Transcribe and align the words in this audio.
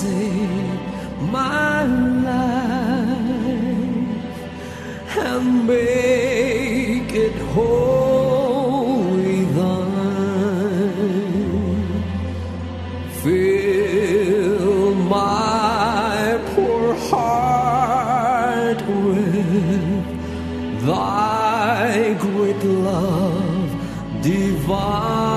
take 0.00 0.80
my 1.20 1.84
life 1.84 3.14
and 5.16 5.66
make 5.66 7.12
it 7.12 7.36
whole 7.52 9.04
with 9.14 9.54
thine. 9.54 9.94
Fill 13.22 14.94
my 14.94 16.40
poor 16.54 16.94
heart 17.08 18.80
with 19.04 20.06
thy 20.86 22.14
great 22.14 22.62
love 22.64 23.70
divine. 24.22 25.33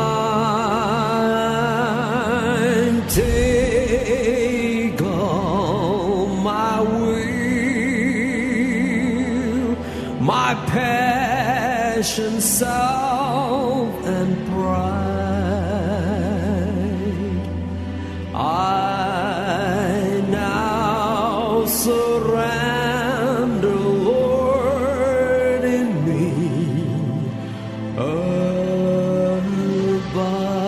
above. 30.18 30.67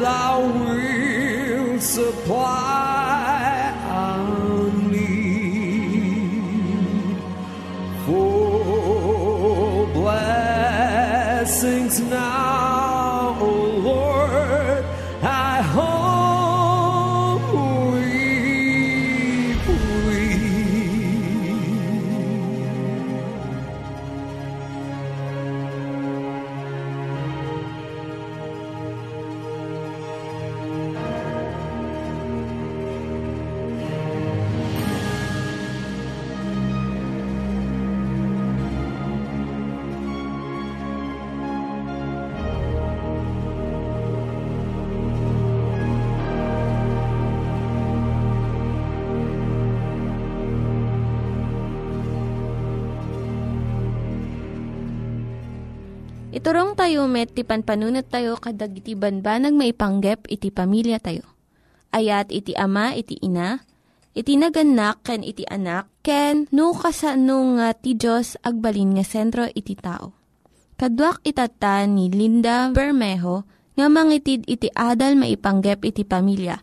Thou 0.00 0.40
wilt 0.64 1.82
supply 1.82 2.95
Iturong 56.36 56.76
tayo 56.76 57.08
met, 57.08 57.32
ti 57.32 57.48
panpanunat 57.48 58.12
tayo 58.12 58.36
kadag 58.36 58.76
iti 58.76 58.92
banbanag 58.92 59.56
maipanggep 59.56 60.28
iti 60.28 60.52
pamilya 60.52 61.00
tayo. 61.00 61.24
Ayat 61.96 62.28
iti 62.28 62.52
ama, 62.52 62.92
iti 62.92 63.16
ina, 63.24 63.64
iti 64.12 64.36
naganak, 64.36 65.00
ken 65.00 65.24
iti 65.24 65.48
anak, 65.48 65.88
ken 66.04 66.44
no 66.52 66.76
kasano 66.76 67.56
nga 67.56 67.72
ti 67.72 67.96
Diyos 67.96 68.36
agbalin 68.44 69.00
nga 69.00 69.04
sentro 69.08 69.48
iti 69.48 69.80
tao. 69.80 70.12
Kaduak 70.76 71.24
itata 71.24 71.88
ni 71.88 72.12
Linda 72.12 72.68
Bermejo 72.68 73.48
nga 73.72 73.88
mangitid 73.88 74.44
iti 74.44 74.68
adal 74.76 75.16
maipanggep 75.16 75.88
iti 75.88 76.04
pamilya. 76.04 76.60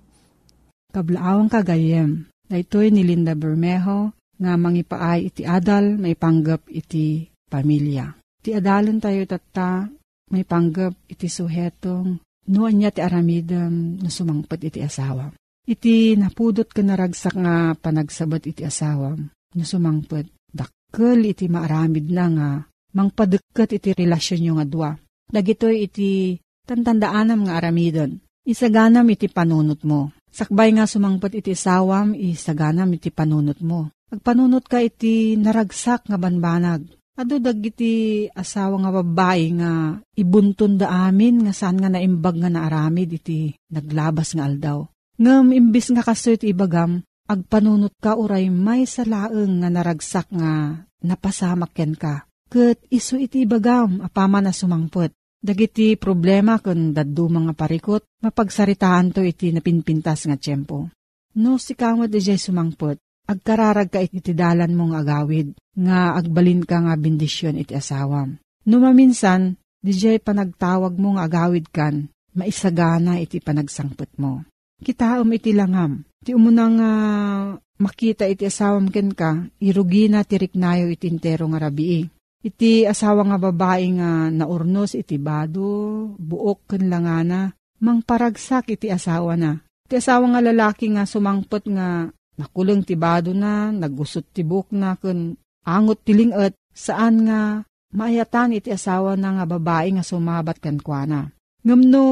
Kablaawang 0.94 1.50
kagayem, 1.50 2.30
daytoy 2.46 2.94
ni 2.94 3.02
Linda 3.02 3.34
Bermejo, 3.34 4.14
nga 4.38 4.54
mangipaay 4.54 5.34
iti 5.34 5.50
adal, 5.50 5.98
may 5.98 6.14
panggap 6.14 6.62
iti 6.70 7.26
pamilya. 7.50 8.23
Ti 8.44 8.52
adalan 8.60 9.00
tayo 9.00 9.24
tata, 9.24 9.88
may 10.36 10.44
panggap 10.44 10.92
iti 11.08 11.32
suhetong, 11.32 12.20
noan 12.52 12.76
niya 12.76 12.92
ti 12.92 13.00
aramidam, 13.00 14.04
no 14.04 14.12
sumangpat 14.12 14.60
iti 14.68 14.84
asawa. 14.84 15.32
Iti 15.64 16.20
napudot 16.20 16.68
ka 16.68 16.84
naragsak 16.84 17.40
nga 17.40 17.72
panagsabat 17.72 18.44
iti 18.44 18.68
asawa, 18.68 19.16
no 19.56 19.64
sumangpat, 19.64 20.28
dakkel 20.52 21.24
iti 21.24 21.48
maaramid 21.48 22.12
na 22.12 22.26
nga, 22.28 22.50
mangpadekket 22.92 23.80
iti 23.80 23.96
relasyon 23.96 24.40
nyo 24.44 24.54
nga 24.60 24.68
dua. 24.68 24.92
Dagitoy 25.32 25.88
iti 25.88 26.36
tantandaanam 26.68 27.48
nga 27.48 27.64
aramidon. 27.64 28.20
Isaganam 28.44 29.08
iti 29.08 29.32
panunot 29.32 29.88
mo. 29.88 30.12
Sakbay 30.28 30.76
nga 30.76 30.84
sumangpat 30.84 31.40
iti 31.40 31.56
sawam, 31.56 32.12
isaganam 32.12 32.92
iti 32.92 33.08
panunot 33.08 33.64
mo. 33.64 33.88
Agpanunot 34.12 34.68
ka 34.68 34.84
iti 34.84 35.40
naragsak 35.40 36.12
nga 36.12 36.20
banbanag. 36.20 36.84
Ado 37.14 37.38
dagiti 37.38 38.26
asawa 38.34 38.82
nga 38.82 38.92
babae 39.02 39.46
nga 39.62 40.02
ibuntun 40.18 40.82
da 40.82 41.06
amin 41.06 41.46
nga 41.46 41.54
saan 41.54 41.78
nga 41.78 41.90
naimbag 41.94 42.42
nga 42.42 42.50
naaramid 42.50 43.22
iti 43.22 43.54
naglabas 43.70 44.34
nga 44.34 44.50
aldaw. 44.50 44.90
Ngam 45.22 45.54
imbis 45.54 45.94
nga 45.94 46.02
kaso 46.02 46.34
iti 46.34 46.50
ibagam, 46.50 47.06
agpanunot 47.30 47.94
ka 48.02 48.18
uray 48.18 48.50
may 48.50 48.90
salaeng 48.90 49.62
nga 49.62 49.70
naragsak 49.70 50.26
nga 50.34 50.82
napasamak 51.06 51.78
ken 51.78 51.94
ka. 51.94 52.26
Kat 52.50 52.82
iso 52.90 53.22
iti 53.22 53.46
ibagam 53.46 54.02
apama 54.02 54.42
na 54.42 54.50
sumangpot. 54.50 55.14
Dagiti 55.44 56.00
problema 56.00 56.58
kun 56.58 56.96
daddu 56.96 57.30
mga 57.30 57.54
parikot, 57.54 58.10
mapagsaritaan 58.26 59.14
to 59.14 59.22
iti 59.22 59.52
napinpintas 59.52 60.26
nga 60.26 60.40
tiyempo. 60.40 60.90
No 61.36 61.60
si 61.60 61.76
kamot 61.76 62.08
ijay 62.08 62.40
sumangpot, 62.40 62.98
agkararag 63.28 63.90
ka 63.90 64.00
iti 64.04 64.36
dalan 64.36 64.76
mong 64.76 64.94
agawid, 65.00 65.56
nga 65.74 66.16
agbalin 66.20 66.64
ka 66.68 66.84
nga 66.84 66.94
bendisyon 67.00 67.60
iti 67.60 67.74
asawam. 67.74 68.38
No 68.68 68.80
maminsan, 68.80 69.60
dijay 69.84 70.20
panagtawag 70.20 70.96
mong 70.96 71.20
agawid 71.20 71.68
kan, 71.72 72.08
maisagana 72.36 73.20
iti 73.20 73.40
panagsangpot 73.44 74.16
mo. 74.20 74.44
Kitaom 74.84 75.32
iti 75.32 75.56
langam, 75.56 76.04
ti 76.24 76.36
umunang 76.36 76.76
uh, 76.80 77.56
makita 77.80 78.28
iti 78.28 78.48
asawam 78.48 78.92
ken 78.92 79.16
ka, 79.16 79.48
irugi 79.64 80.12
na 80.12 80.28
tiriknayo 80.28 80.92
iti 80.92 81.08
intero 81.08 81.48
nga 81.52 81.68
rabii. 81.68 82.08
Iti 82.44 82.84
asawa 82.84 83.24
nga 83.24 83.40
babae 83.40 83.88
nga 83.96 84.28
naurnos 84.28 85.00
iti 85.00 85.16
bado, 85.16 86.12
buok 86.20 86.76
ken 86.76 86.92
langana, 86.92 87.56
mangparagsak 87.80 88.76
iti 88.76 88.92
asawa 88.92 89.40
na. 89.40 89.64
Iti 89.88 89.96
asawa 90.00 90.36
nga 90.36 90.42
lalaki 90.44 90.92
nga 90.92 91.08
sumangpot 91.08 91.64
nga 91.72 92.12
nakuleng 92.40 92.82
ti 92.82 92.98
bado 92.98 93.32
na, 93.32 93.70
nagusot 93.70 94.34
ti 94.34 94.42
buok 94.42 94.74
na, 94.74 94.98
kun 94.98 95.38
angot 95.66 96.02
ti 96.02 96.18
linget, 96.18 96.58
saan 96.74 97.30
nga 97.30 97.62
maayatan 97.94 98.58
iti 98.58 98.74
asawa 98.74 99.14
na 99.14 99.38
nga 99.38 99.46
babae 99.46 99.94
nga 99.94 100.04
sumabat 100.06 100.58
kan 100.58 100.82
kwa 100.82 101.06
na. 101.06 101.22
Ngamno 101.64 102.06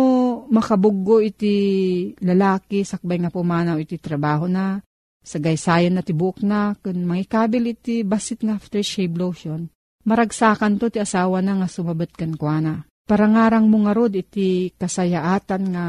makabuggo 0.47 1.19
iti 1.19 1.55
lalaki 2.23 2.87
sakbay 2.87 3.19
nga 3.19 3.33
pumanaw 3.33 3.75
iti 3.81 3.99
trabaho 3.99 4.47
na, 4.47 4.79
sagaysayan 5.25 5.99
na 5.99 6.05
ti 6.05 6.15
buok 6.15 6.45
na, 6.45 6.77
kun 6.79 7.03
mangikabil 7.03 7.75
iti 7.75 8.07
basit 8.07 8.45
nga 8.45 8.55
aftershave 8.55 9.17
lotion, 9.17 9.67
maragsakan 10.07 10.79
to 10.79 10.87
ti 10.87 11.03
asawa 11.03 11.43
na 11.43 11.59
nga 11.59 11.67
sumabat 11.67 12.15
kan 12.15 12.37
kwa 12.39 12.57
na. 12.63 12.73
Parangarang 13.09 13.67
mo 13.67 13.83
nga 13.83 13.91
rod 13.97 14.15
iti 14.15 14.71
kasayaatan 14.77 15.63
nga 15.73 15.85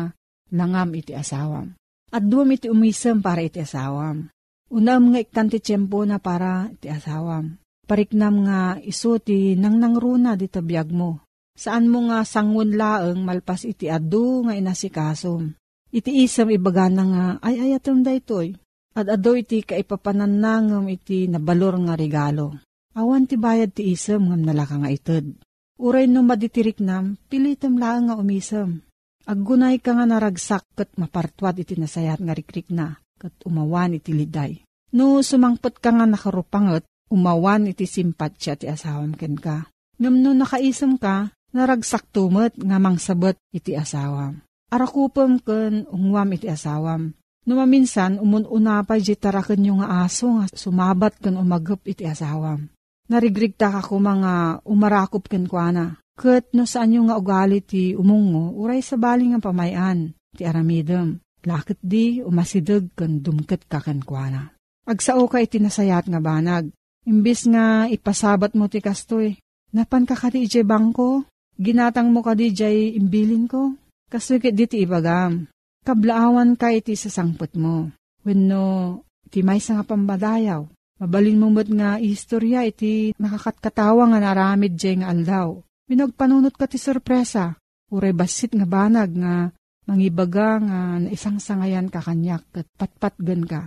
langam 0.51 0.91
iti 0.99 1.15
asawam. 1.15 1.71
At 2.13 2.29
duwam 2.29 2.53
iti 2.53 2.69
umisem 2.69 3.25
para 3.25 3.41
iti 3.41 3.65
asawam. 3.65 4.29
Unam 4.69 5.17
nga 5.17 5.19
iktan 5.25 5.49
ti 5.49 5.65
tiyempo 5.65 6.05
na 6.05 6.21
para 6.21 6.69
iti 6.69 6.93
asawam. 6.93 7.57
Pariknam 7.89 8.45
nga 8.45 8.77
iso 8.85 9.17
ti 9.17 9.57
nang 9.57 9.81
nangruna 9.81 10.37
di 10.37 10.45
tabiyag 10.45 10.93
mo. 10.93 11.25
Saan 11.57 11.89
mo 11.89 12.05
nga 12.09 12.25
sangun 12.25 12.77
laeng 12.77 13.25
malpas 13.25 13.65
iti 13.65 13.89
adu 13.89 14.45
nga 14.45 14.53
inasikasom. 14.57 15.57
Iti 15.93 16.25
isam 16.25 16.49
ibaga 16.49 16.89
na 16.89 17.05
nga 17.05 17.25
ay 17.45 17.73
ayatom 17.73 18.05
da 18.05 18.13
itoy. 18.13 18.57
At 18.93 19.09
ado 19.09 19.33
iti 19.33 19.65
kaipapananangam 19.65 20.85
iti 20.93 21.29
nabalor 21.29 21.81
nga 21.81 21.97
regalo. 21.97 22.61
Awan 22.93 23.25
ti 23.25 23.41
bayad 23.41 23.73
ti 23.73 23.89
isam 23.93 24.29
ngam 24.29 24.45
nalaka 24.45 24.77
nga 24.77 24.93
ited. 24.93 25.33
Uray 25.81 26.05
no 26.05 26.21
maditirik 26.21 26.77
nam, 26.77 27.17
pilitam 27.33 27.81
laang 27.81 28.13
nga 28.13 28.21
umisam. 28.21 28.85
Aggunay 29.23 29.79
ka 29.79 29.95
nga 29.95 30.07
naragsak 30.07 30.67
kat 30.75 30.91
mapartwad 30.99 31.55
iti 31.63 31.79
nasayat 31.79 32.19
nga 32.19 32.35
rikrik 32.35 32.75
na 32.75 32.99
kat 33.23 33.35
umawan 33.47 33.95
iti 33.95 34.11
liday. 34.11 34.67
No 34.93 35.23
sumangpot 35.23 35.79
ka 35.79 35.95
nga 35.95 36.05
nakarupangot, 36.05 36.83
umawan 37.09 37.71
iti 37.71 37.87
simpatsya 37.87 38.59
ti 38.59 38.67
asawam 38.67 39.15
ken 39.15 39.39
ka. 39.39 39.71
Ngam 40.03 40.15
no 40.21 40.35
nakaisam 40.35 40.99
ka, 40.99 41.31
naragsak 41.55 42.11
tumot 42.11 42.51
nga 42.59 42.77
mangsabot 42.83 43.39
iti 43.55 43.79
asawam. 43.79 44.43
Arakupam 44.75 45.39
ken 45.39 45.87
ungwam 45.87 46.35
iti 46.35 46.51
asawam. 46.51 47.15
No 47.43 47.59
maminsan, 47.59 48.23
umununa 48.23 48.87
pa 48.87 48.99
di 48.99 49.15
tarakan 49.19 49.67
yung 49.67 49.81
nga 49.83 50.07
aso 50.07 50.31
nga 50.39 50.47
sumabat 50.51 51.23
ken 51.23 51.39
umagap 51.39 51.83
iti 51.87 52.07
asawam. 52.07 52.71
Narigrigta 53.07 53.71
ka 53.71 53.81
ko 53.83 53.99
mga 54.03 54.63
umarakop 54.67 55.31
ken 55.31 55.47
kuana. 55.47 55.99
Kat 56.23 56.55
no 56.55 56.71
saan 56.71 56.95
nga 56.95 57.19
ugali 57.19 57.59
ti 57.67 57.99
umungo, 57.99 58.55
uray 58.63 58.79
sa 58.79 58.95
baling 58.95 59.35
nga 59.35 59.43
pamayan, 59.43 60.15
ti 60.39 60.47
aramidem. 60.47 61.19
Lakit 61.43 61.83
di 61.83 62.23
umasidag 62.23 62.95
kan 62.95 63.19
dumket 63.19 63.67
kakankwana. 63.67 64.55
Agsao 64.87 65.27
ka 65.27 65.43
iti 65.43 65.59
nasayat 65.59 66.07
nga 66.07 66.23
banag. 66.23 66.71
Imbis 67.03 67.51
nga 67.51 67.91
ipasabat 67.91 68.55
mo 68.55 68.71
ti 68.71 68.79
kastoy. 68.79 69.35
Napan 69.75 70.07
ka 70.07 70.15
kadi 70.15 70.47
ije 70.47 70.63
bangko? 70.63 71.27
Ginatang 71.59 72.15
mo 72.15 72.23
kadi 72.23 72.55
jay 72.55 72.95
imbilin 72.95 73.51
ko? 73.51 73.75
Kastoy 74.07 74.39
ket 74.39 74.55
di 74.55 74.71
ti 74.71 74.87
ibagam. 74.87 75.51
Kablaawan 75.83 76.55
ka 76.55 76.71
iti 76.71 76.95
sasangpot 76.95 77.59
mo. 77.59 77.91
Wenno 78.23 79.03
ti 79.27 79.43
may 79.43 79.59
nga 79.59 79.83
pambadayaw. 79.83 80.63
Mabalin 81.03 81.43
mo 81.43 81.51
mo't 81.51 81.67
nga 81.67 81.99
istorya 81.99 82.63
iti 82.63 83.11
nakakatkatawa 83.19 84.15
nga 84.15 84.19
naramid 84.23 84.79
jay 84.79 84.95
nga 85.03 85.11
aldaw. 85.11 85.59
Minagpanunot 85.91 86.55
ka 86.55 86.71
ti 86.71 86.79
sorpresa. 86.79 87.59
Uray 87.93 88.15
basit 88.15 88.55
nga 88.55 88.65
banag 88.65 89.13
nga 89.19 89.53
mangibaga 89.85 90.63
nga 90.63 90.81
na 91.03 91.09
isang 91.11 91.43
sangayan 91.43 91.91
kakanyak 91.91 92.47
kat 92.55 92.69
patpatgan 92.79 93.43
ka. 93.45 93.63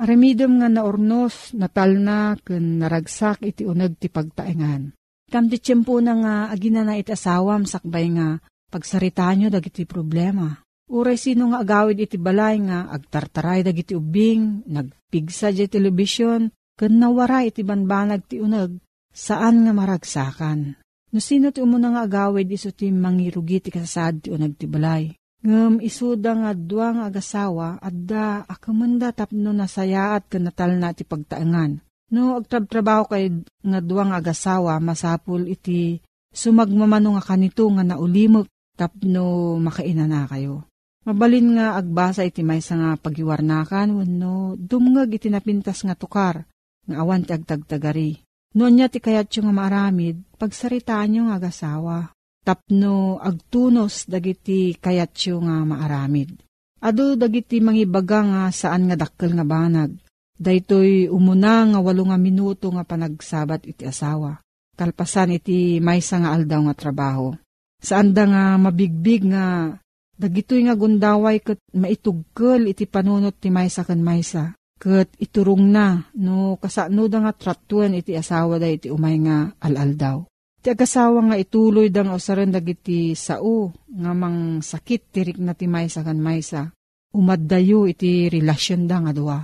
Aramidom 0.00 0.64
nga 0.64 0.72
naornos, 0.72 1.52
natal 1.52 2.00
na, 2.00 2.32
kun 2.40 2.80
naragsak 2.80 3.44
iti 3.44 3.68
unag 3.68 4.00
ti 4.00 4.08
pagtaengan. 4.08 4.96
Kam 5.28 5.52
ti 5.52 5.60
tiyempo 5.60 6.00
na 6.00 6.16
nga 6.16 6.34
agina 6.48 6.82
na 6.82 6.96
iti 6.96 7.12
asawam 7.12 7.68
sakbay 7.68 8.08
nga 8.16 8.40
pagsarita 8.72 9.28
nyo 9.36 9.52
dagiti 9.52 9.84
problema. 9.84 10.56
Uray 10.90 11.20
sino 11.20 11.52
nga 11.52 11.62
agawid 11.62 12.00
iti 12.00 12.16
balay 12.16 12.58
nga 12.64 12.88
agtartaray 12.90 13.60
dagiti 13.62 13.94
ubing, 13.94 14.66
nagpigsa 14.66 15.52
di 15.54 15.68
telebisyon, 15.68 16.50
kun 16.74 16.92
nawara 16.96 17.44
iti 17.46 17.62
banbanag 17.62 18.26
ti 18.26 18.40
unag, 18.40 18.74
saan 19.12 19.68
nga 19.68 19.76
maragsakan. 19.76 20.79
No 21.10 21.18
sino 21.18 21.50
ti 21.50 21.58
umuna 21.58 21.90
nga 21.90 22.02
agawid 22.06 22.46
iso 22.46 22.70
ti 22.70 22.86
mangirugi 22.94 23.58
ti 23.58 23.70
kasasad 23.74 24.26
ti 24.26 24.28
unag 24.30 24.54
ti 24.54 24.70
balay. 24.70 25.10
Ngem 25.40 25.80
isuda 25.80 26.36
nga 26.36 26.50
dua 26.52 26.92
nga 26.92 27.04
agasawa, 27.08 27.80
adda 27.80 28.44
akamanda 28.44 29.08
tapno 29.10 29.50
nasaya 29.56 30.14
at 30.14 30.28
kanatal 30.28 30.76
na 30.76 30.92
ti 30.92 31.02
pagtaangan. 31.02 31.80
No 32.12 32.36
agtrab-trabaho 32.38 33.08
kay 33.08 33.32
nga 33.64 33.80
dua 33.80 34.04
nga 34.06 34.20
agasawa, 34.20 34.76
masapul 34.78 35.48
iti 35.48 35.98
sumagmamano 36.30 37.16
nga 37.16 37.24
kanito 37.24 37.66
nga 37.72 37.82
naulimok 37.82 38.46
tapno 38.76 39.56
makaina 39.58 40.04
na 40.06 40.28
kayo. 40.28 40.68
Mabalin 41.08 41.56
nga 41.56 41.80
agbasa 41.80 42.28
iti 42.28 42.44
maysa 42.44 42.76
nga 42.76 42.90
pagiwarnakan 43.00 43.96
wenno 43.96 44.54
dumngeg 44.60 45.16
iti 45.16 45.32
napintas 45.32 45.80
nga 45.80 45.96
tukar 45.96 46.44
nga 46.84 46.96
awan 47.00 47.24
ti 47.24 47.32
agtagtagari. 47.32 48.20
Noon 48.50 48.74
niya 48.74 48.90
ti 48.90 48.98
kayat 48.98 49.30
nga 49.30 49.54
maaramid, 49.54 50.26
pagsaritaan 50.34 51.08
nyo 51.10 51.22
nga 51.30 51.36
agasawa 51.38 51.98
tapno 52.40 53.20
agtunos 53.20 54.08
dagiti 54.08 54.74
kayatyo 54.74 55.44
nga 55.44 55.62
maaramid. 55.62 56.40
Ado 56.80 57.12
dagiti 57.14 57.60
mangibaga 57.60 58.24
nga 58.24 58.42
saan 58.48 58.88
nga 58.88 58.96
dakkel 58.96 59.36
nga 59.36 59.44
banag. 59.44 59.92
Daytoy 60.40 61.12
umuna 61.12 61.68
nga 61.68 61.78
walo 61.84 62.08
nga 62.08 62.16
minuto 62.16 62.72
nga 62.72 62.82
panagsabat 62.88 63.68
iti 63.68 63.84
asawa. 63.84 64.40
Kalpasan 64.72 65.36
iti 65.36 65.76
maysa 65.84 66.24
nga 66.24 66.32
aldaw 66.32 66.64
nga 66.64 66.74
trabaho. 66.74 67.36
Saan 67.76 68.16
da 68.16 68.24
nga 68.24 68.44
mabigbig 68.56 69.28
nga 69.28 69.76
dagitoy 70.16 70.64
nga 70.64 70.76
gundaway 70.76 71.44
ket 71.44 71.60
maitugkel 71.76 72.72
iti 72.72 72.88
panunot 72.88 73.36
ti 73.36 73.52
maysa 73.52 73.84
ken 73.84 74.00
maysa. 74.00 74.56
Ket 74.80 75.12
iturong 75.20 75.68
na 75.68 76.08
no 76.16 76.56
kasano 76.56 77.04
da 77.04 77.20
nga 77.20 77.36
tratuan 77.36 77.92
iti 77.92 78.16
asawa 78.16 78.56
da 78.56 78.64
iti 78.64 78.88
umay 78.88 79.20
nga 79.20 79.52
alaldaw. 79.60 80.24
Ti 80.64 80.72
agasawa 80.72 81.20
nga 81.28 81.36
ituloy 81.36 81.92
dang 81.92 82.08
usaran 82.16 82.48
dagiti 82.48 83.12
sao 83.12 83.76
nga 83.92 84.12
mang 84.16 84.64
sakit 84.64 85.12
tirik 85.12 85.36
na 85.36 85.52
ti 85.52 85.68
maysa 85.68 86.00
kan 86.00 86.16
maysa. 86.16 86.72
Umaddayo 87.12 87.84
iti 87.92 88.32
relasyon 88.32 88.88
da 88.88 89.04
nga 89.04 89.12
duwa. 89.12 89.38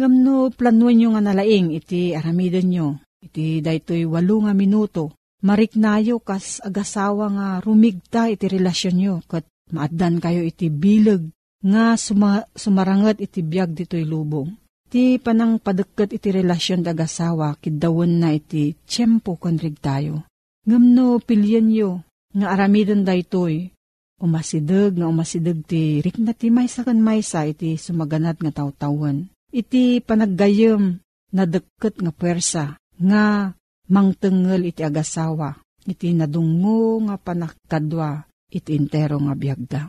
Ngamno 0.00 0.56
planuan 0.56 0.96
nyo 0.96 1.08
nga 1.12 1.22
nalaing 1.24 1.68
iti 1.76 2.16
aramidan 2.16 2.72
nyo. 2.72 2.88
Iti 3.20 3.60
daytoy 3.60 4.08
walo 4.08 4.48
nga 4.48 4.56
minuto. 4.56 5.12
Mariknayo 5.44 6.24
kas 6.24 6.64
agasawa 6.64 7.28
nga 7.36 7.48
rumigta 7.60 8.32
iti 8.32 8.48
relasyon 8.48 8.96
nyo 8.96 9.14
kat 9.28 9.44
maaddan 9.68 10.16
kayo 10.16 10.40
iti 10.48 10.72
bilag 10.72 11.28
nga 11.60 11.92
suma, 12.00 12.46
sumarangat 12.56 13.20
iti 13.20 13.44
biag 13.44 13.76
dito'y 13.76 14.08
lubong. 14.08 14.48
Ti 14.88 15.20
panang 15.20 15.60
padagkat 15.60 16.16
iti 16.16 16.32
relasyon 16.32 16.80
da 16.80 16.96
agasawa 16.96 17.60
kidawon 17.60 18.24
na 18.24 18.32
iti 18.32 18.72
tiyempo 18.88 19.36
konrig 19.36 19.76
tayo. 19.84 20.24
Ngamno 20.64 21.20
pilyan 21.20 21.68
yo, 21.68 22.00
nga 22.32 22.56
aramidan 22.56 23.04
daytoy, 23.04 23.68
umasidag 24.16 24.96
nga 24.96 25.04
umasidag 25.04 25.60
ti 25.68 26.00
rik 26.00 26.16
na 26.16 26.32
ti 26.32 26.48
maysa 26.48 26.88
kan 26.88 27.04
maysa 27.04 27.44
iti 27.44 27.76
sumaganat 27.76 28.40
nga 28.40 28.64
tawtawan. 28.64 29.28
Iti 29.52 30.00
panaggayem 30.00 31.04
na 31.36 31.44
deket 31.44 32.00
nga 32.00 32.12
pwersa 32.12 32.64
nga 32.96 33.52
mangtengel 33.92 34.72
iti 34.72 34.80
agasawa, 34.84 35.60
iti 35.84 36.16
nadungo 36.16 37.04
nga 37.08 37.16
panakadwa 37.20 38.24
iti 38.48 38.72
intero 38.72 39.20
nga 39.20 39.36
biagda. 39.36 39.82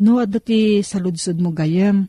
No 0.00 0.18
adda 0.18 0.40
ti 0.40 0.80
saludsod 0.82 1.38
mo 1.38 1.52
gayem, 1.52 2.08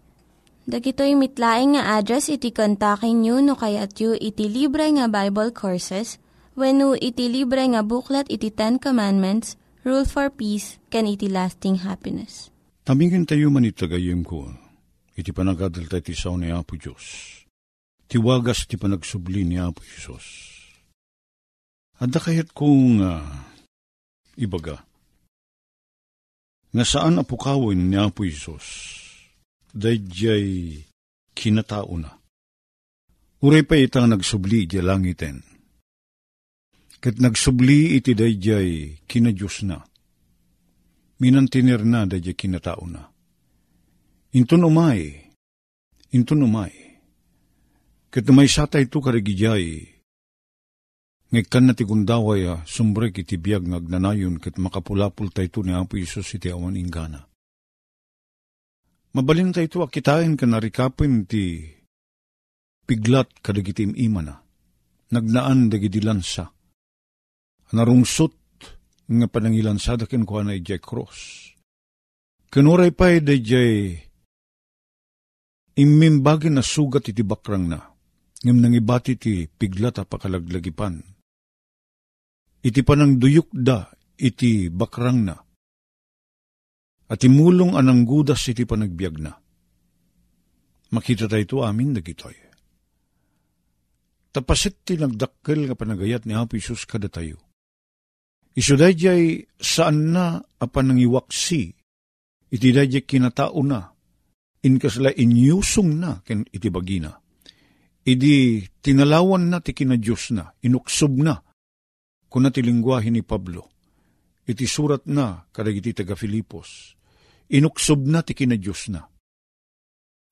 Dagitoy 0.69 1.17
mitlaing 1.17 1.73
nga 1.73 1.97
address 1.97 2.29
iti 2.29 2.53
kontakin 2.53 3.25
nyo 3.25 3.41
no 3.41 3.57
kayat 3.57 3.97
yu 3.97 4.13
iti 4.13 4.45
libre 4.45 4.85
nga 4.93 5.09
Bible 5.09 5.49
Courses 5.49 6.21
when 6.53 6.77
iti 7.01 7.25
libre 7.33 7.65
nga 7.65 7.81
buklat 7.81 8.29
iti 8.29 8.53
Ten 8.53 8.77
Commandments, 8.77 9.57
Rule 9.81 10.05
for 10.05 10.29
Peace, 10.29 10.77
can 10.93 11.09
iti 11.09 11.25
lasting 11.25 11.81
happiness. 11.81 12.53
Tamingin 12.85 13.25
tayo 13.25 13.49
man 13.49 13.65
itagayim 13.65 14.21
ko 14.21 14.53
iti 15.17 15.33
panagadal 15.33 15.89
tayo 15.89 16.05
ti 16.05 16.13
sao 16.13 16.37
ni 16.37 16.53
Apo 16.53 16.77
Diyos. 16.77 17.41
Tiwagas 18.05 18.69
ti 18.69 18.77
panagsubli 18.77 19.41
ni 19.41 19.57
Apo 19.57 19.81
Isos. 19.81 20.25
Adda 21.97 22.21
kayat 22.21 22.53
kung 22.53 23.01
uh, 23.01 23.21
ibaga. 24.37 24.81
Nga 26.69 26.85
saan 26.85 27.17
apukawin 27.17 27.89
ni 27.89 27.97
Apo 27.97 28.25
Isos, 28.25 28.65
dayjay 29.73 30.77
kinatao 31.35 31.95
na. 31.97 32.11
Uray 33.41 33.65
pa 33.65 33.75
itang 33.79 34.11
nagsubli 34.11 34.69
di 34.69 34.77
langiten. 34.79 35.41
Kat 37.01 37.17
nagsubli 37.17 37.97
iti 37.97 38.13
dayjay 38.13 39.01
kinadyos 39.09 39.65
na. 39.65 39.81
Minantinir 41.17 41.81
na 41.81 42.05
dayjay 42.05 42.37
kinatao 42.37 42.85
na. 42.85 43.09
Intun 44.37 44.63
umay, 44.63 45.27
intun 46.13 46.45
umay. 46.45 46.71
Kat 48.11 48.27
may 48.29 48.47
satay 48.47 48.91
to 48.91 48.99
karigijay, 48.99 49.91
Ngagkan 51.31 51.63
na 51.63 51.71
ti 51.71 51.87
kundaway 51.87 52.43
a, 52.43 52.59
sumbrek 52.67 53.23
iti 53.23 53.39
biyag 53.39 53.63
ngagnanayon 53.63 54.35
kat 54.43 54.59
makapulapul 54.59 55.31
tayo 55.31 55.63
ni 55.63 55.71
Apo 55.71 55.95
Isus 55.95 56.27
iti 56.35 56.51
awan 56.51 56.75
ingana. 56.75 57.30
Mabalin 59.11 59.51
tayo 59.51 59.67
ito 59.67 59.79
akitain 59.83 60.39
ka 60.39 60.47
narikapin 60.47 61.27
ti 61.27 61.67
piglat 62.87 63.27
kadagitim 63.43 63.91
imana. 63.99 64.39
Nagnaan 65.11 65.67
dagiti 65.67 65.99
lansa. 65.99 66.47
Narungsot 67.75 68.35
nga 69.11 69.27
panangilansa 69.27 69.99
dakin 69.99 70.23
ko 70.23 70.39
na 70.39 70.55
ijay 70.55 70.79
cross. 70.79 71.51
Kanuray 72.47 72.95
pa 72.95 73.11
ijay 73.11 73.99
imimbagin 75.75 76.55
na 76.55 76.63
sugat 76.63 77.11
iti 77.11 77.23
bakrang 77.27 77.67
na. 77.67 77.79
Ngam 78.47 78.57
nangibati 78.63 79.19
ti 79.19 79.45
piglat 79.45 79.99
a 79.99 80.07
pakalaglagipan 80.07 81.11
iti 82.61 82.81
panang 82.85 83.17
duyuk 83.17 83.49
da 83.51 83.89
iti 84.17 84.69
bakrang 84.69 85.19
na. 85.25 85.35
At 87.11 87.27
imulong 87.27 87.75
anang 87.75 88.07
gudas 88.07 88.47
iti 88.47 88.63
panagbiag 88.63 89.19
na. 89.19 89.35
Makita 90.95 91.27
tayo 91.27 91.43
ito 91.43 91.57
amin 91.59 91.99
dagitoy. 91.99 92.35
Tapasit 94.31 94.87
ti 94.87 94.95
nagdakkel 94.95 95.67
nga 95.67 95.75
panagayat 95.75 96.23
ni 96.23 96.31
Hapo 96.31 96.55
Isus 96.55 96.87
kada 96.87 97.11
tayo. 97.11 97.35
Isuday 98.55 98.95
jay 98.95 99.23
saan 99.59 100.15
na 100.15 100.39
apan 100.59 100.91
nangiwaksi, 100.91 101.75
iti 102.51 102.67
dayjay 102.71 103.03
kinatao 103.03 103.59
na, 103.63 103.91
inkasla 104.63 105.11
inyusong 105.11 105.91
na 105.99 106.19
ken 106.23 106.47
iti 106.47 106.67
bagina. 106.67 107.11
Idi 108.07 108.63
tinalawan 108.79 109.51
na 109.51 109.59
ti 109.59 109.71
kinadiyos 109.75 110.31
na, 110.35 110.51
inuksob 110.63 111.15
na, 111.19 111.43
kuna 112.31 112.51
ti 112.51 112.63
lingwahe 112.63 113.07
ni 113.11 113.23
Pablo, 113.23 113.71
iti 114.47 114.63
surat 114.67 115.07
na 115.07 115.47
kadagiti 115.51 115.95
taga 115.95 116.15
Filipos, 116.19 116.99
inuksob 117.51 118.07
na 118.07 118.23
ti 118.23 118.31
kinadiyos 118.33 118.89
na. 118.89 119.03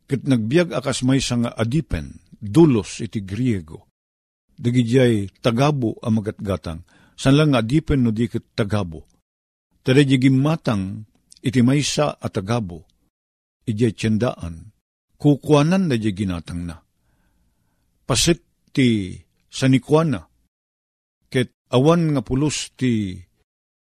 Kat 0.10 0.26
nagbiag 0.26 0.74
akas 0.74 1.06
may 1.06 1.22
nga 1.22 1.54
adipen, 1.54 2.18
dulos 2.40 3.04
iti 3.04 3.22
Griego, 3.22 3.86
dagijay 4.58 5.30
tagabo 5.44 6.00
ang 6.02 6.24
magatgatang, 6.24 6.82
san 7.14 7.38
lang 7.38 7.54
adipen 7.54 8.02
no 8.02 8.10
di 8.10 8.26
kat 8.26 8.56
tagabo. 8.58 9.06
Tada 9.86 10.02
matang 10.34 11.06
iti 11.44 11.62
maysa 11.62 12.18
at 12.18 12.34
tagabo, 12.34 12.88
ijay 13.70 13.94
tiyandaan, 13.94 14.74
kukuanan 15.20 15.92
na 15.92 15.96
di 16.00 16.10
ginatang 16.10 16.66
na. 16.66 16.76
Pasit 18.08 18.42
ti 18.74 19.14
sanikwana, 19.46 20.30
Awan 21.70 22.18
nga 22.18 22.26
pulos 22.26 22.74
ti 22.74 23.22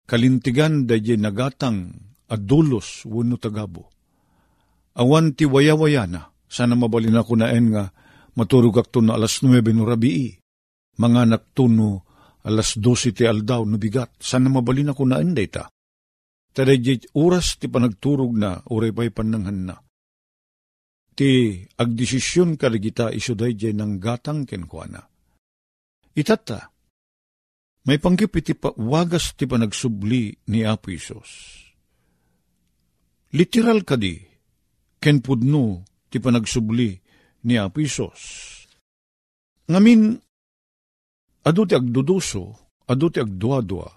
kalintigan 0.09 0.89
da 0.89 0.97
nagatang 0.97 2.04
adulos 2.29 3.05
wano 3.05 3.37
tagabo. 3.37 3.89
Awan 4.95 5.35
ti 5.35 5.43
wayawaya 5.43 6.07
na, 6.07 6.31
sana 6.47 6.73
mabalin 6.73 7.19
ako 7.19 7.33
na 7.35 7.51
en 7.51 7.75
nga 7.75 7.91
maturog 8.39 8.79
akto 8.79 9.03
na 9.03 9.19
alas 9.19 9.43
9 9.43 9.59
no 9.75 9.83
rabii. 9.83 10.39
Mga 10.95 11.21
naktuno 11.27 12.07
alas 12.47 12.79
12 12.79 13.11
ti 13.11 13.23
aldaw 13.27 13.67
no 13.67 13.75
bigat, 13.75 14.15
sana 14.23 14.47
mabalin 14.47 14.95
ako 14.95 15.03
na 15.03 15.19
en 15.19 15.35
data. 15.35 15.67
Tadayjit 16.55 17.11
oras 17.19 17.59
ti 17.59 17.67
panagturog 17.67 18.31
na, 18.31 18.63
uray 18.71 18.95
pa'y 18.95 19.11
pananghan 19.11 19.67
na. 19.67 19.75
Ti 21.15 21.59
agdesisyon 21.75 22.55
kaligita 22.55 23.11
iso 23.11 23.35
dayjay 23.35 23.75
ng 23.75 23.99
gatang 23.99 24.47
kenkwana. 24.47 25.03
Itata, 26.15 26.71
may 27.83 27.99
panggip 27.99 28.31
iti 28.39 28.55
wagas 28.79 29.35
ti 29.35 29.43
panagsubli 29.43 30.47
ni 30.47 30.63
Apo 30.63 30.95
Isos. 30.95 31.64
Literal 33.35 33.83
kadi, 33.83 34.15
ken 34.95 35.19
pudno 35.19 35.83
ti 36.07 36.23
panagsubli 36.23 36.95
ni 37.43 37.59
Apo 37.59 37.83
Isos. 37.83 38.23
Ngamin, 39.67 40.15
adu 41.43 41.61
ti 41.67 41.75
agduduso, 41.75 42.43
adu 42.87 43.11
ti 43.11 43.19
agduadua, 43.19 43.91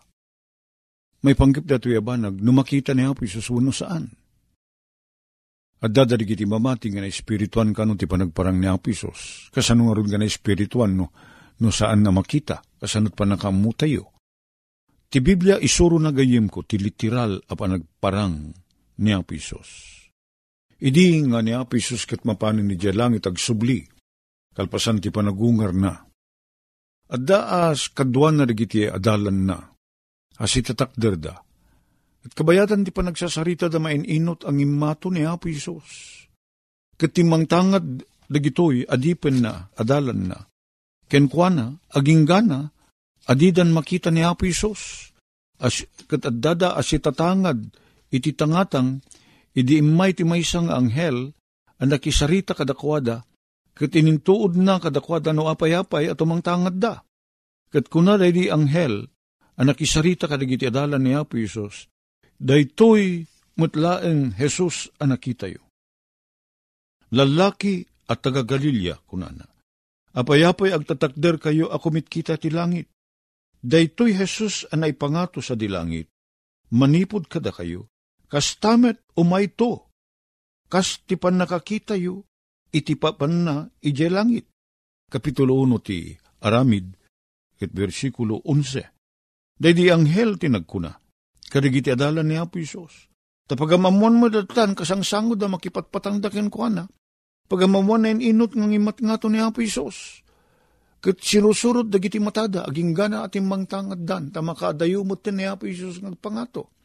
may 1.23 1.39
panggip 1.39 1.67
dato 1.67 1.87
yabanag, 1.87 2.43
numakita 2.43 2.99
ni 2.99 3.07
Apo 3.07 3.23
Isos 3.23 3.47
wano 3.55 3.71
saan. 3.71 4.11
At 5.79 5.95
dadarig 5.95 6.35
iti 6.35 6.43
mamati 6.43 6.91
nga 6.91 6.99
na 6.99 7.07
espirituan 7.07 7.71
ka 7.71 7.87
no 7.87 7.95
ti 7.95 8.11
panagparang 8.11 8.59
ni 8.59 8.67
Apo 8.67 8.91
Isos. 8.91 9.55
Kasano 9.55 9.87
nga 9.87 10.03
rin 10.03 10.11
nga 10.11 10.19
na 10.19 10.27
espirituan 10.27 10.99
no, 10.99 11.15
no 11.63 11.71
saan 11.71 12.03
na 12.03 12.11
makita, 12.11 12.59
kasanot 12.83 13.15
pa 13.15 13.23
nakamutayo. 13.23 14.11
Ti 15.07 15.23
Biblia 15.23 15.63
isuro 15.63 15.95
na 16.03 16.11
gayem 16.11 16.51
ko, 16.51 16.67
ti 16.67 16.75
literal 16.75 17.39
a 17.39 17.55
panagparang 17.55 18.67
ni 19.03 19.15
Apisos. 19.15 19.97
Idi 20.79 21.23
nga 21.27 21.43
ni 21.43 21.55
Apisos 21.55 22.07
kat 22.07 22.23
mapanin 22.23 22.67
ni 22.67 22.79
langit 22.95 23.27
agsubli, 23.27 23.83
kalpasan 24.55 25.03
ti 25.03 25.11
panagungar 25.11 25.75
na. 25.75 25.95
At 27.09 27.25
daas 27.25 27.89
kaduan 27.91 28.39
na 28.39 28.45
rigiti 28.45 28.85
adalan 28.85 29.49
na, 29.49 29.59
asitatakder 30.39 31.15
da. 31.17 31.35
At 32.23 32.35
kabayatan 32.35 32.85
ti 32.85 32.93
panagsasarita 32.93 33.73
da 33.73 33.81
maininot 33.81 34.45
ang 34.45 34.61
imato 34.61 35.09
ni 35.09 35.25
Apisos. 35.25 36.27
Katimang 36.99 37.47
tangad 37.47 38.05
dagitoy 38.29 38.85
adipen 38.85 39.41
na, 39.41 39.73
adalan 39.75 40.21
na, 40.29 40.39
kenkwana, 41.09 41.81
aging 41.97 42.29
gana, 42.29 42.69
adidan 43.25 43.73
makita 43.73 44.13
ni 44.13 44.23
Apo 44.23 44.45
Isos, 44.45 45.11
as, 45.59 45.83
kat 46.07 46.29
adada 46.29 46.77
asitatangad, 46.77 47.73
iti 48.09 48.33
tangatang, 48.33 49.01
idi 49.53 49.81
imay 49.81 50.17
ti 50.17 50.25
maysang 50.25 50.69
anghel, 50.69 51.33
ang 51.79 51.89
nakisarita 51.89 52.53
kadakwada, 52.59 53.23
kat 53.73 53.95
inintuod 53.95 54.59
na 54.59 54.83
kadakwada 54.83 55.31
no 55.31 55.47
apay-apay 55.47 56.11
at 56.11 56.19
umangtangad 56.19 56.77
da. 56.83 56.95
Kat 57.71 57.87
kuna 57.87 58.19
di 58.19 58.51
anghel, 58.51 59.07
ang 59.59 59.67
nakisarita 59.71 60.27
kadagiti 60.27 60.67
adalan 60.67 61.03
ni 61.03 61.13
Apo 61.15 61.39
Isos, 61.39 61.87
daytoy 62.39 63.27
mutlaeng 63.59 64.35
Jesus 64.35 64.91
ang 64.99 65.15
nakitayo. 65.15 65.63
Lalaki 67.15 67.87
at 68.09 68.21
taga 68.21 68.45
Galilya, 68.45 69.01
kunana 69.09 69.59
Apayapay 70.19 70.75
agtatakder 70.75 71.39
kayo 71.39 71.71
akumit 71.71 72.11
kita 72.11 72.35
ti 72.41 72.51
langit. 72.51 72.91
Daytoy 73.63 74.17
Jesus 74.17 74.67
anay 74.75 74.97
pangato 74.97 75.39
sa 75.39 75.55
dilangit. 75.55 76.11
Manipod 76.75 77.31
kada 77.31 77.55
kayo. 77.55 77.87
Kas 78.29 78.61
tamet 78.61 79.01
umay 79.17 79.49
to. 79.57 79.89
Kas 80.69 81.01
ti 81.09 81.17
pan 81.17 81.41
nakakita 81.41 81.97
yu, 81.97 82.21
iti 82.73 82.93
papan 82.95 83.33
na 83.45 83.55
ije 83.81 84.13
langit. 84.13 84.53
Kapitulo 85.09 85.57
1 85.65 85.81
ti 85.81 86.13
Aramid, 86.45 86.93
ket 87.57 87.73
versikulo 87.73 88.45
11. 88.45 89.57
Daydi 89.57 89.89
anghel 89.89 90.37
tinagkuna. 90.37 90.93
Kadigiti 91.49 91.89
adalan 91.89 92.29
ni 92.29 92.37
Apo 92.37 92.61
Isos. 92.61 93.09
Tapagamamuan 93.49 94.21
mo 94.21 94.29
datan 94.29 94.77
kasangsangod 94.77 95.41
da 95.41 95.49
makipatpatangdaken 95.49 96.53
ko 96.53 96.69
na 96.69 96.85
Pagamamuan 97.49 98.05
na 98.05 98.13
inot 98.13 98.53
ng 98.53 98.77
imat 98.77 99.01
nga 99.01 99.17
to 99.17 99.33
ni 99.33 99.41
Apo 99.41 99.65
Isos. 99.65 100.21
Kat 101.01 101.17
sinusurot 101.17 101.89
dagiti 101.89 102.21
matada, 102.21 102.69
aging 102.69 102.93
gana 102.93 103.25
ating 103.25 103.49
mangtangad 103.49 104.05
dan, 104.05 104.29
tamakadayumot 104.29 105.25
ni 105.33 105.49
Apo 105.49 105.65
Isos 105.65 106.05
ng 106.05 106.21
pangato. 106.21 106.77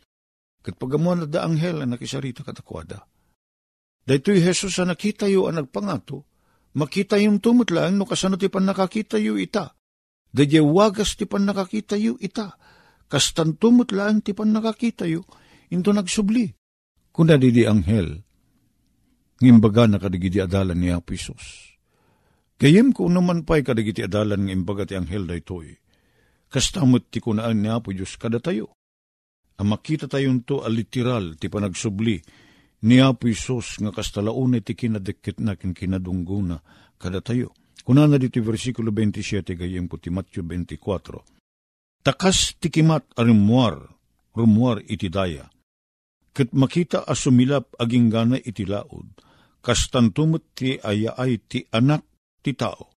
Kat 0.64 0.80
pagamuan 0.80 1.24
na 1.24 1.28
da 1.28 1.44
anghel 1.44 1.84
na 1.84 2.00
nakisarita 2.00 2.48
katakwada. 2.48 3.04
Daytoy 4.08 4.40
Jesus 4.40 4.80
na 4.80 4.96
nakita 4.96 5.28
yu 5.28 5.48
ang 5.48 5.60
nagpangato, 5.60 6.24
makita 6.80 7.20
yung 7.20 7.44
tumot 7.44 7.68
lang 7.72 8.00
no 8.00 8.08
kasano 8.08 8.40
ti 8.40 8.48
pan 8.48 8.64
nakakita 8.64 9.20
yu 9.20 9.36
ita. 9.36 9.76
Dadya 10.32 10.64
wagas 10.64 11.20
ti 11.20 11.28
pan 11.28 11.44
nakakita 11.44 12.00
yu 12.00 12.16
ita. 12.20 12.56
Kastan 13.12 13.60
tumot 13.60 13.92
lang 13.92 14.24
ti 14.24 14.32
pan 14.32 14.56
nakakita 14.56 15.04
yu, 15.04 15.24
into 15.72 15.92
nagsubli. 15.92 16.56
Kuna 17.14 17.38
di 17.38 17.54
di 17.54 17.68
anghel, 17.68 18.24
ngimbaga 19.38 19.86
na 19.86 20.02
kadigiti 20.02 20.42
adalan 20.42 20.80
ni 20.80 20.90
Apo 20.90 21.14
Isos. 21.14 21.76
Kayem 22.58 22.96
ko 22.96 23.06
naman 23.12 23.44
pa'y 23.44 23.62
kadigiti 23.62 24.02
adalan 24.02 24.48
ng 24.48 24.52
imbaga 24.52 24.88
ti 24.88 24.96
anghel 24.96 25.28
da 25.28 25.36
ito'y. 25.38 25.76
Kastamot 26.50 27.12
ti 27.12 27.20
kunaan 27.22 27.62
ni 27.62 27.70
Apo 27.70 27.94
Diyos 27.94 28.18
kada 28.18 28.42
tayo. 28.42 28.74
Ang 29.62 29.68
makita 29.70 30.10
tayon 30.10 30.42
to 30.42 30.66
a 30.66 30.70
literal 30.70 31.38
ti 31.38 31.46
panagsubli 31.50 32.18
ni 32.84 32.98
Apo 33.00 33.30
Isos 33.30 33.78
nga 33.80 33.94
kastalaon 33.94 34.58
ti 34.66 34.74
kinadikit 34.74 35.40
na 35.40 35.54
kin 35.54 35.72
kinadungguna 35.72 36.58
kada 36.98 37.22
tayo. 37.22 37.54
Kuna 37.84 38.08
na 38.08 38.16
dito 38.16 38.40
versikulo 38.40 38.96
27 38.96 39.60
gayem 39.60 39.92
po 39.92 40.00
ti 40.00 40.08
Matthew 40.08 40.48
24. 40.48 42.04
Takas 42.04 42.56
tikimat 42.60 43.04
arumuar, 43.20 43.80
rumuar 44.36 44.80
iti 44.88 45.12
daya. 45.12 45.48
Kat 46.34 46.52
makita 46.56 47.04
asumilap 47.06 47.76
aging 47.78 48.08
gana 48.10 48.40
iti 48.40 48.66
laod, 48.66 49.20
kastantumot 49.62 50.56
ti 50.56 50.80
ayaay 50.80 51.44
ti 51.46 51.64
anak 51.72 52.04
ti 52.44 52.56
tao. 52.56 52.92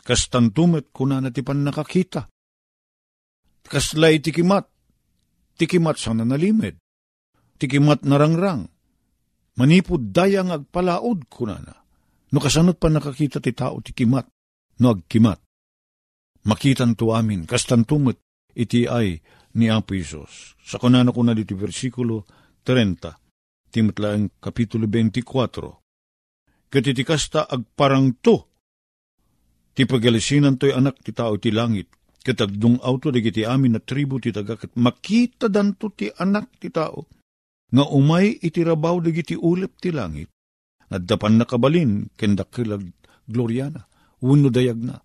Kastantumot 0.00 0.88
kuna 0.92 1.20
na 1.20 1.28
ti 1.28 1.44
pan 1.44 1.60
nakakita. 1.60 2.28
Kaslay 3.68 4.24
tikimat, 4.24 4.64
tikimat 5.58 5.98
sa 5.98 6.14
nanalimed 6.14 6.78
tikimat 7.58 8.06
narangrang. 8.06 8.70
Manipod 9.58 10.14
dayang 10.14 10.54
agpalaod 10.54 11.26
kunana. 11.26 11.82
No 12.30 12.38
kasanot 12.38 12.78
pa 12.78 12.86
nakakita 12.86 13.42
ti 13.42 13.50
tao 13.50 13.82
tikimat, 13.82 14.30
no 14.78 14.94
agkimat. 14.94 15.42
Makitan 16.46 16.94
to 16.94 17.10
amin, 17.10 17.44
kastantumot 17.44 18.22
iti 18.54 18.86
ay 18.86 19.18
ni 19.58 19.66
Apo 19.66 19.98
Isos. 19.98 20.54
Sa 20.62 20.78
kunana 20.78 21.10
ko 21.10 21.26
na 21.26 21.34
dito 21.34 21.58
versikulo 21.58 22.22
30, 22.62 23.74
timatlaang 23.74 24.38
kapitulo 24.38 24.86
24. 24.86 26.70
Katitikasta 26.70 27.48
agparang 27.48 28.14
to, 28.22 28.46
ti 29.74 29.88
pagalisinan 29.88 30.60
to'y 30.60 30.76
anak 30.76 31.02
ti 31.02 31.10
tao 31.16 31.34
ti 31.40 31.50
langit, 31.50 31.90
katagdung 32.22 32.82
auto 32.82 33.08
digiti 33.14 33.46
amin 33.46 33.78
na 33.78 33.80
tribu 33.80 34.18
ti 34.18 34.34
tagakat 34.34 34.74
makita 34.76 35.46
danto 35.48 35.90
ti 35.92 36.10
anak 36.10 36.58
ti 36.58 36.68
tao. 36.68 37.06
Nga 37.68 37.84
umay 37.92 38.40
itirabaw 38.40 38.96
dagiti 39.04 39.36
ulip 39.36 39.76
ti 39.76 39.92
langit, 39.92 40.32
naddapan 40.88 41.36
nakabalin 41.36 42.08
kendakilag 42.16 42.80
gloryana, 43.28 43.84
uno 44.24 44.48
dayag 44.48 44.80
na. 44.80 44.96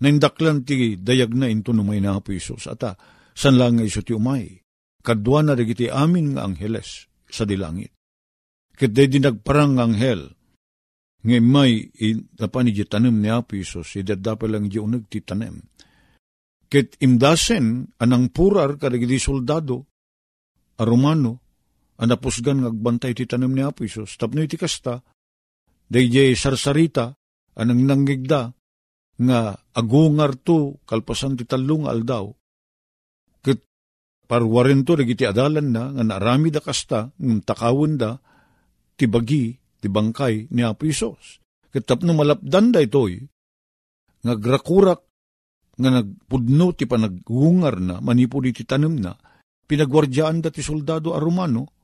Naindaklan 0.00 0.64
ti 0.64 0.96
dayag 0.96 1.36
na 1.36 1.52
into 1.52 1.76
numay 1.76 2.00
na 2.00 2.16
po 2.24 2.32
Isos, 2.32 2.64
ata, 2.64 2.96
san 3.36 3.60
lang 3.60 3.84
iso 3.84 4.00
ti 4.00 4.16
umay, 4.16 4.64
kadwa 5.04 5.44
na 5.44 5.52
dagiti 5.52 5.92
amin 5.92 6.36
nga 6.36 6.48
angheles 6.48 7.12
sa 7.28 7.44
dilangit. 7.44 7.92
Ket 8.76 8.92
day 8.96 9.08
dinagparang 9.08 9.76
anghel, 9.76 10.32
nga 11.26 11.38
may 11.40 11.92
napan 12.40 12.70
iti 12.70 12.84
tanem 12.88 13.18
ni 13.20 13.28
Apo 13.32 13.56
Isos, 13.56 13.98
idadapay 13.98 14.48
lang 14.48 14.68
iti 14.68 14.80
unag 14.80 15.08
ti 15.10 15.20
tanem. 15.20 15.58
Ket 16.66 16.98
imdasen, 16.98 17.94
anang 18.02 18.34
purar 18.34 18.74
kadagiti 18.74 19.22
soldado, 19.22 19.86
a 20.76 20.82
Romano, 20.82 21.38
anapusgan 21.96 22.66
ngagbantay 22.66 23.14
ti 23.16 23.24
tanem 23.24 23.54
ni 23.54 23.62
Apo 23.62 23.86
Isos. 23.86 24.18
Tapno 24.18 24.42
iti 24.42 24.58
kasta, 24.58 25.00
dayjay 25.86 26.34
sarsarita, 26.34 27.14
anang 27.56 27.86
nanggigda, 27.86 28.50
nga 29.16 29.56
agungar 29.72 30.36
to 30.36 30.76
kalpasan 30.84 31.40
ti 31.40 31.48
talong 31.48 31.88
aldaw. 31.88 32.28
Ket 33.40 33.64
parwaren 34.28 34.84
to 34.84 34.98
dagiti 34.98 35.24
adalan 35.24 35.72
na, 35.72 35.88
nga 35.94 36.04
narami 36.04 36.52
da 36.52 36.60
kasta, 36.60 37.14
ng 37.16 37.46
takawin 37.46 37.96
da, 37.96 38.18
ti 38.98 39.08
bagi, 39.08 39.56
ti 39.80 39.86
bangkay 39.88 40.52
ni 40.52 40.60
Apo 40.66 40.84
Isos. 40.84 41.40
Ket 41.72 41.88
tapno 41.88 42.12
malapdan 42.12 42.74
da 42.74 42.82
itoy, 42.82 43.22
nga 44.20 44.34
grakurak, 44.34 45.00
nga 45.76 45.90
nagpudno 45.92 46.72
ti 46.72 46.88
panagungar 46.88 47.76
na, 47.80 48.00
manipod 48.00 48.48
iti 48.48 48.64
tanem 48.64 48.96
na, 48.96 49.12
pinagwardyaan 49.68 50.40
da 50.40 50.48
ti 50.48 50.64
soldado 50.64 51.12
a 51.12 51.20
Romano, 51.20 51.76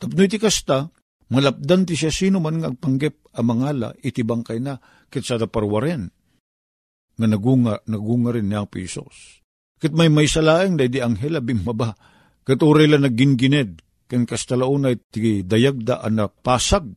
Tapno 0.00 0.24
iti 0.24 0.40
kasta, 0.40 0.88
malapdan 1.28 1.84
ti 1.84 1.92
siya 1.92 2.08
sino 2.08 2.40
man 2.40 2.64
nga 2.64 2.72
agpanggep 2.72 3.36
a 3.36 3.44
mangala 3.44 3.92
iti 4.00 4.24
bangkay 4.24 4.56
na 4.56 4.80
ket 5.12 5.28
sada 5.28 5.44
parwaren 5.44 6.08
nga 7.20 7.26
nagunga, 7.28 7.84
nagunga 7.84 8.32
rin 8.32 8.48
niya 8.48 8.64
pisos. 8.64 9.44
Ket 9.76 9.92
may 9.92 10.08
may 10.08 10.24
salaeng 10.24 10.80
day 10.80 10.88
di 10.88 11.04
anghela 11.04 11.44
bimaba, 11.44 11.92
ket 12.48 12.64
uray 12.64 12.88
la 12.88 12.96
naggingined, 12.96 13.84
ken 14.08 14.24
kastalauna 14.24 14.88
iti 14.88 15.44
dayagda 15.44 16.00
anak 16.00 16.40
pasag, 16.40 16.88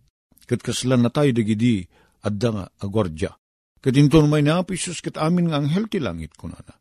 ket 0.47 0.63
kasla 0.63 0.95
na 0.95 1.11
tayo 1.11 1.35
digidi 1.35 1.83
adda 2.23 2.49
nga 2.55 2.65
agwardya. 2.79 3.35
Ket 3.83 3.99
inton 3.99 4.31
may 4.31 4.39
niya 4.39 4.63
pisos 4.63 5.03
ket 5.03 5.19
amin 5.19 5.51
nga 5.51 5.59
anghel 5.59 5.91
ti 5.91 5.99
langit 5.99 6.39
kunana. 6.39 6.71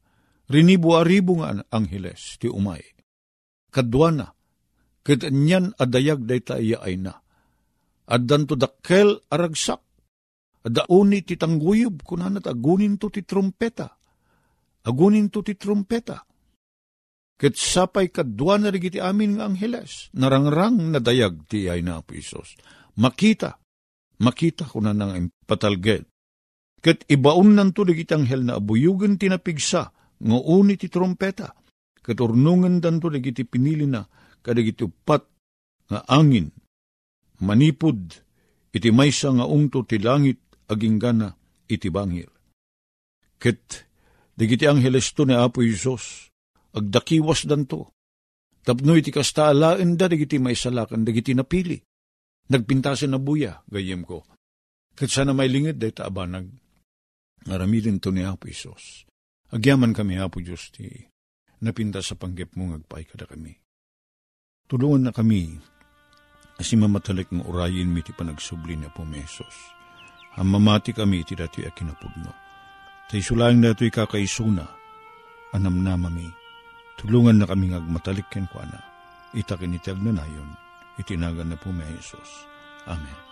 Rinibo-aribo 0.46 1.42
nga 1.42 1.58
angheles 1.74 2.38
ti 2.38 2.46
umay. 2.46 2.78
Kadwana, 3.74 4.30
ket 5.02 5.26
nyan 5.26 5.74
adayag 5.74 6.22
dayta 6.22 6.62
iya 6.62 6.78
ay 6.78 7.02
na. 7.02 7.18
Addan 8.06 8.46
to 8.46 8.54
dakkel 8.54 9.18
aragsak, 9.34 9.82
adauni 10.62 11.26
ti 11.26 11.34
tangguyub 11.34 12.06
kunanat 12.06 12.46
agunin 12.46 12.94
to 13.02 13.10
ti 13.10 13.26
trompeta, 13.26 13.98
agunin 14.86 15.26
to 15.26 15.42
ti 15.42 15.58
trompeta. 15.58 16.22
Ket 17.34 17.58
sapay 17.58 18.14
kadwa 18.14 18.62
na 18.62 18.70
rigiti 18.70 19.02
amin 19.02 19.42
nga 19.42 19.50
angheles, 19.50 20.14
narangrang 20.14 20.94
na 20.94 21.02
dayag 21.02 21.50
ti 21.50 21.66
ay 21.66 21.82
na. 21.82 21.98
Makita, 22.94 23.58
makita 24.22 24.70
ko 24.70 24.78
na 24.78 24.94
nang 24.94 25.32
patalged. 25.48 26.11
Ket 26.82 27.06
ibaon 27.06 27.54
nan 27.54 27.70
to 27.70 27.86
anghel 27.86 28.42
na 28.42 28.58
abuyugan 28.58 29.14
tinapigsa, 29.14 29.94
nga 30.22 30.38
uni 30.42 30.74
ti 30.74 30.90
trompeta. 30.90 31.54
Ket 32.02 32.18
urnungan 32.18 32.82
dan 32.82 32.98
to 32.98 33.06
rigiti 33.06 33.46
pinili 33.46 33.86
na, 33.86 34.02
kadagiti 34.42 34.82
upat 34.82 35.22
nga 35.86 36.02
angin, 36.10 36.50
manipod, 37.38 38.18
iti 38.74 38.90
maysa 38.90 39.30
nga 39.30 39.46
ungto 39.46 39.86
ti 39.86 40.02
langit 40.02 40.42
aging 40.66 40.98
gana 40.98 41.30
iti 41.70 41.86
bangir. 41.86 42.30
Ket, 43.38 43.86
digiti 44.34 44.66
angheles 44.66 45.14
to 45.14 45.22
ni 45.22 45.38
Apo 45.38 45.62
Isos, 45.62 46.34
agdakiwas 46.74 47.46
danto. 47.46 47.94
Tapno 48.62 48.94
iti 48.98 49.10
kasta 49.14 49.50
alaen 49.50 49.98
da 49.98 50.06
digiti 50.10 50.38
maisalakan, 50.38 51.02
digiti 51.06 51.34
napili. 51.34 51.78
Nagpintasin 52.50 53.14
na 53.14 53.18
buya, 53.22 53.62
gayem 53.70 54.02
ko. 54.02 54.26
Ket 54.94 55.10
sana 55.10 55.34
may 55.34 55.50
lingid 55.50 55.78
day 55.78 55.94
taabanag, 55.94 56.50
ngaramilin 57.46 57.98
to 57.98 58.14
ni 58.14 58.22
Apo 58.26 58.48
Isos. 58.48 59.06
Agyaman 59.52 59.92
kami, 59.92 60.16
Apo 60.16 60.40
Diyos, 60.40 60.72
ti 60.72 60.88
napinta 61.62 62.02
sa 62.02 62.18
panggip 62.18 62.56
mo 62.58 62.72
ngagpay 62.72 63.06
kada 63.06 63.28
kami. 63.28 63.54
Tulungan 64.66 65.08
na 65.08 65.12
kami, 65.12 65.60
asi 66.56 66.74
mamatalik 66.74 67.28
ng 67.30 67.44
urayin 67.44 67.92
mi 67.92 68.00
ti 68.00 68.10
panagsubli 68.16 68.74
na 68.78 68.88
po 68.88 69.04
mesos. 69.04 69.52
Ang 70.40 70.56
mamati 70.56 70.96
kami 70.96 71.20
iti 71.20 71.36
dati 71.36 71.60
a 71.62 71.70
kinapudno. 71.70 72.32
Tay 73.12 73.20
sulayang 73.20 73.60
dato'y 73.60 73.92
kakaisuna, 73.92 74.64
anam 75.52 75.84
na 75.84 75.92
mami. 76.00 76.24
Tulungan 76.96 77.36
na 77.36 77.44
kami 77.44 77.76
ngagmatalik 77.76 78.32
ken 78.32 78.48
kwa 78.48 78.64
na. 78.64 78.80
Itakin 79.36 79.76
iti 79.76 79.92
agnanayon, 79.92 80.48
itinagan 80.96 81.52
na 81.52 81.56
po 81.60 81.68
mesos. 81.68 82.48
Amen. 82.88 83.31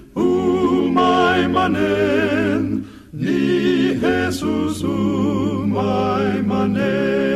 umay 0.21 1.41
manen, 1.55 2.63
ni 3.13 3.41
Jesus 4.01 4.83
umay 4.83 6.41
manen. 6.49 7.30